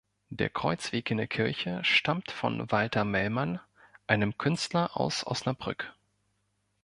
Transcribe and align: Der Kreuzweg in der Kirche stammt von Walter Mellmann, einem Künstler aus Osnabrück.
Der 0.31 0.49
Kreuzweg 0.49 1.11
in 1.11 1.17
der 1.17 1.27
Kirche 1.27 1.79
stammt 1.83 2.31
von 2.31 2.71
Walter 2.71 3.05
Mellmann, 3.05 3.59
einem 4.07 4.35
Künstler 4.35 4.97
aus 4.99 5.27
Osnabrück. 5.27 5.93